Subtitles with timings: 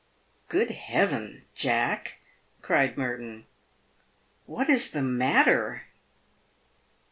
[0.49, 2.21] "Good Heaven, Jack!"
[2.63, 3.45] cried Merton,
[4.47, 5.83] "what is the matter?"